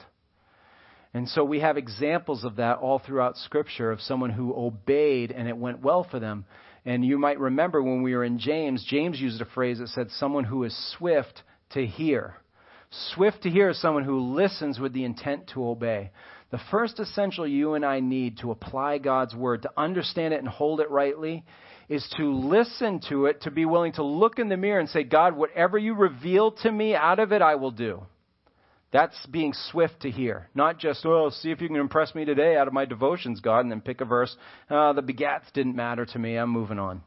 [1.14, 5.46] And so we have examples of that all throughout Scripture of someone who obeyed and
[5.46, 6.46] it went well for them.
[6.84, 10.10] And you might remember when we were in James, James used a phrase that said,
[10.10, 12.36] someone who is swift to hear.
[13.14, 16.10] Swift to hear is someone who listens with the intent to obey.
[16.50, 20.48] The first essential you and I need to apply God's word, to understand it and
[20.48, 21.44] hold it rightly,
[21.88, 25.04] is to listen to it, to be willing to look in the mirror and say,
[25.04, 28.02] God, whatever you reveal to me out of it, I will do.
[28.92, 30.48] That's being swift to hear.
[30.54, 33.60] Not just, oh, see if you can impress me today out of my devotions, God,
[33.60, 34.36] and then pick a verse.
[34.68, 36.36] Uh, the begats didn't matter to me.
[36.36, 37.02] I'm moving on.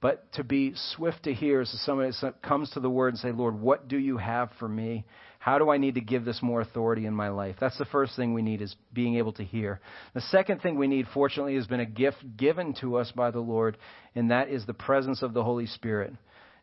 [0.00, 3.32] But to be swift to hear is somebody that comes to the Word and say,
[3.32, 5.04] Lord, what do you have for me?
[5.40, 7.56] How do I need to give this more authority in my life?
[7.58, 9.80] That's the first thing we need is being able to hear.
[10.14, 13.40] The second thing we need, fortunately, has been a gift given to us by the
[13.40, 13.78] Lord,
[14.14, 16.12] and that is the presence of the Holy Spirit.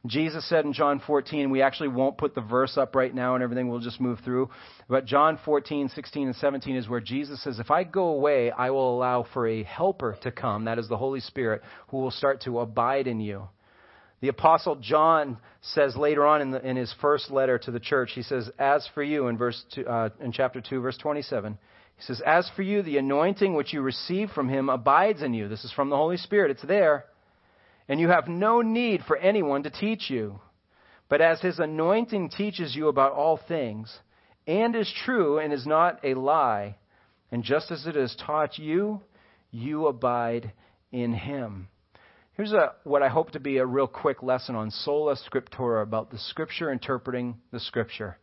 [0.08, 3.44] Jesus said in John 14, we actually won't put the verse up right now and
[3.44, 4.50] everything, we'll just move through.
[4.88, 8.70] But John 14, 16, and 17 is where Jesus says, If I go away, I
[8.70, 12.42] will allow for a helper to come, that is the Holy Spirit, who will start
[12.42, 13.48] to abide in you.
[14.22, 18.12] The Apostle John says later on in, the, in his first letter to the church,
[18.16, 21.58] he says, As for you, in, verse two, uh, in chapter 2, verse 27,
[21.98, 25.48] he says, As for you, the anointing which you receive from him abides in you.
[25.48, 27.06] This is from the Holy Spirit, it's there
[27.88, 30.40] and you have no need for anyone to teach you.
[31.10, 34.00] But as his anointing teaches you about all things,
[34.48, 36.78] and is true and is not a lie,
[37.32, 39.02] and just as it has taught you,
[39.52, 40.52] you abide
[40.92, 41.68] in him.
[42.34, 46.12] Here's a, what I hope to be a real quick lesson on sola scriptura about
[46.12, 48.18] the scripture interpreting the scripture.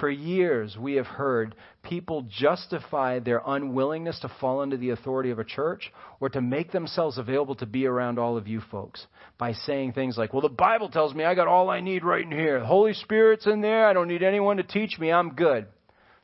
[0.00, 5.38] For years, we have heard people justify their unwillingness to fall under the authority of
[5.38, 9.06] a church or to make themselves available to be around all of you folks
[9.38, 12.24] by saying things like, Well, the Bible tells me I got all I need right
[12.24, 12.60] in here.
[12.60, 13.86] The Holy Spirit's in there.
[13.86, 15.12] I don't need anyone to teach me.
[15.12, 15.66] I'm good.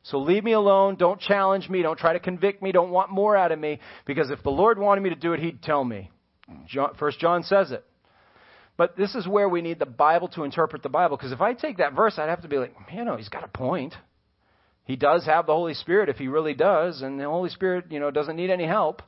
[0.03, 0.95] So leave me alone.
[0.95, 1.81] Don't challenge me.
[1.81, 2.71] Don't try to convict me.
[2.71, 3.79] Don't want more out of me.
[4.05, 6.09] Because if the Lord wanted me to do it, He'd tell me.
[6.97, 7.85] First John says it.
[8.77, 11.17] But this is where we need the Bible to interpret the Bible.
[11.17, 13.29] Because if I take that verse, I'd have to be like, you oh, know, he's
[13.29, 13.93] got a point.
[14.85, 17.99] He does have the Holy Spirit if he really does, and the Holy Spirit, you
[17.99, 19.01] know, doesn't need any help.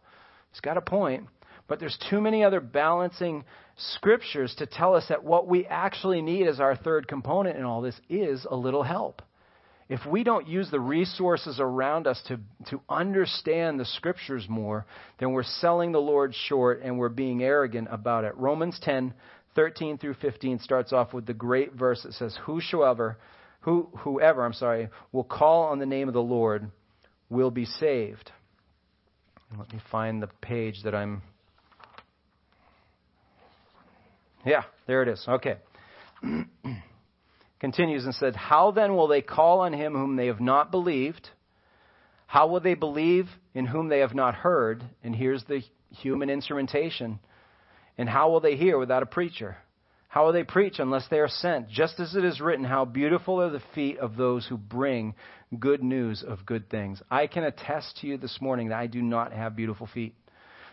[0.51, 1.27] He's got a point.
[1.67, 3.45] But there's too many other balancing
[3.77, 7.81] scriptures to tell us that what we actually need as our third component in all
[7.81, 9.21] this is a little help.
[9.89, 12.39] If we don't use the resources around us to,
[12.69, 14.85] to understand the scriptures more,
[15.19, 18.35] then we're selling the Lord short and we're being arrogant about it.
[18.37, 19.13] Romans 10,
[19.55, 23.17] 13 through 15 starts off with the great verse that says, Whosoever,
[23.61, 26.69] who, whoever, I'm sorry, will call on the name of the Lord
[27.29, 28.31] will be saved.
[29.57, 31.21] Let me find the page that I'm.
[34.45, 35.23] Yeah, there it is.
[35.27, 35.57] Okay.
[37.59, 41.29] Continues and said, How then will they call on him whom they have not believed?
[42.25, 44.83] How will they believe in whom they have not heard?
[45.03, 47.19] And here's the human instrumentation.
[47.97, 49.57] And how will they hear without a preacher?
[50.07, 51.69] How will they preach unless they are sent?
[51.69, 55.15] Just as it is written, How beautiful are the feet of those who bring
[55.59, 57.01] good news of good things.
[57.09, 60.15] I can attest to you this morning that I do not have beautiful feet.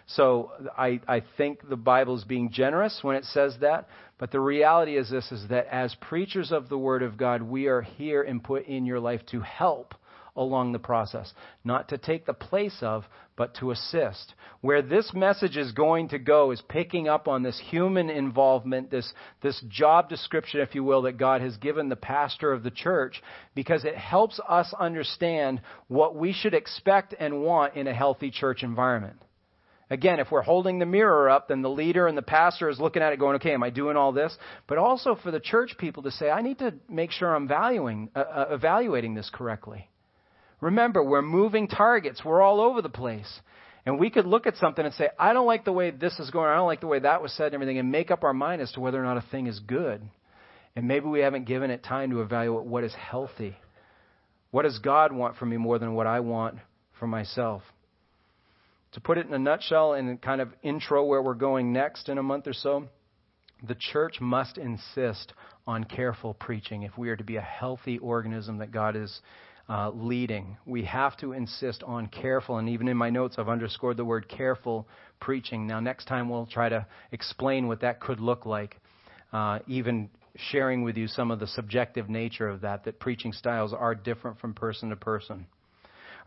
[0.06, 3.88] So I, I think the Bible is being generous when it says that.
[4.18, 7.66] But the reality is this is that as preachers of the Word of God, we
[7.66, 9.94] are here and put in your life to help
[10.36, 11.32] along the process.
[11.64, 13.04] Not to take the place of,
[13.36, 14.34] but to assist.
[14.60, 19.12] Where this message is going to go is picking up on this human involvement, this,
[19.42, 23.22] this job description, if you will, that God has given the pastor of the church,
[23.54, 28.62] because it helps us understand what we should expect and want in a healthy church
[28.62, 29.16] environment.
[29.90, 33.02] Again, if we're holding the mirror up, then the leader and the pastor is looking
[33.02, 34.36] at it going, okay, am I doing all this?
[34.68, 38.08] But also for the church people to say, I need to make sure I'm valuing,
[38.14, 39.89] uh, uh evaluating this correctly.
[40.60, 42.24] Remember, we're moving targets.
[42.24, 43.40] We're all over the place.
[43.86, 46.30] And we could look at something and say, I don't like the way this is
[46.30, 46.48] going.
[46.48, 48.60] I don't like the way that was said and everything, and make up our mind
[48.60, 50.02] as to whether or not a thing is good.
[50.76, 53.56] And maybe we haven't given it time to evaluate what is healthy.
[54.50, 56.58] What does God want from me more than what I want
[56.98, 57.62] for myself?
[58.92, 62.18] To put it in a nutshell and kind of intro where we're going next in
[62.18, 62.88] a month or so,
[63.66, 65.32] the church must insist
[65.66, 69.20] on careful preaching if we are to be a healthy organism that God is
[69.70, 70.56] uh, leading.
[70.66, 74.28] We have to insist on careful, and even in my notes, I've underscored the word
[74.28, 74.88] careful
[75.20, 75.68] preaching.
[75.68, 78.76] Now, next time we'll try to explain what that could look like,
[79.32, 83.72] uh, even sharing with you some of the subjective nature of that, that preaching styles
[83.72, 85.46] are different from person to person.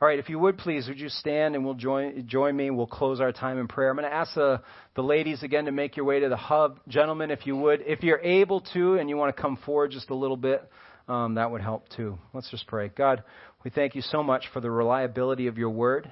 [0.01, 2.69] All right, if you would please, would you stand and we'll join, join me?
[2.69, 3.89] We'll close our time in prayer.
[3.89, 4.61] I'm going to ask the,
[4.95, 6.79] the ladies again to make your way to the hub.
[6.87, 10.09] Gentlemen, if you would, if you're able to and you want to come forward just
[10.09, 10.69] a little bit,
[11.07, 12.17] um, that would help too.
[12.33, 12.89] Let's just pray.
[12.89, 13.23] God,
[13.63, 16.11] we thank you so much for the reliability of your word.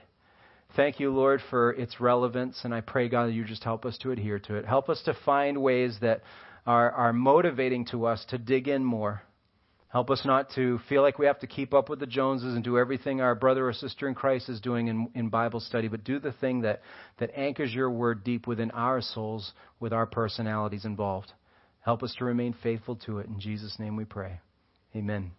[0.76, 3.98] Thank you, Lord, for its relevance, and I pray, God, that you just help us
[4.00, 4.66] to adhere to it.
[4.66, 6.22] Help us to find ways that
[6.66, 9.22] are, are motivating to us to dig in more.
[9.90, 12.64] Help us not to feel like we have to keep up with the Joneses and
[12.64, 16.06] do everything our brother or sister in Christ is doing in, in Bible study, but
[16.06, 16.82] do the thing that,
[17.20, 21.34] that anchors your word deep within our souls with our personalities involved.
[21.82, 23.28] Help us to remain faithful to it.
[23.28, 24.40] In Jesus' name we pray.
[24.96, 25.32] Amen.